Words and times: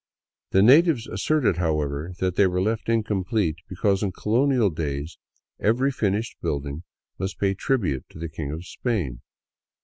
The 0.49 0.63
natives 0.63 1.05
asserted, 1.07 1.57
however, 1.57 2.13
that 2.17 2.35
they 2.35 2.47
were 2.47 2.59
left 2.59 2.89
incomplete 2.89 3.57
because 3.69 4.01
in 4.01 4.11
colonial 4.11 4.71
days 4.71 5.19
every 5.59 5.91
finished 5.91 6.37
building 6.41 6.81
must 7.19 7.37
pay 7.37 7.53
tribute 7.53 8.05
to 8.09 8.17
the 8.17 8.27
King 8.27 8.51
of 8.51 8.65
Spain. 8.65 9.21